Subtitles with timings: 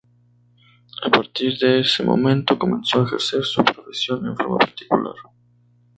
[1.03, 5.13] A partir de ese momento comenzó a ejercer su profesión en forma particular.